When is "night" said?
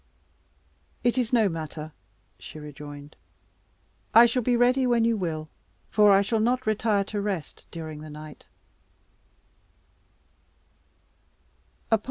8.09-8.47